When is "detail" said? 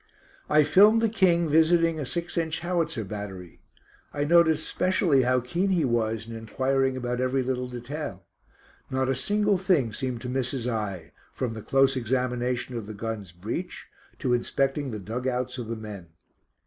7.67-8.23